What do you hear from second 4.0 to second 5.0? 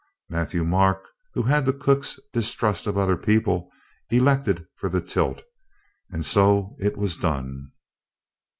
elected for the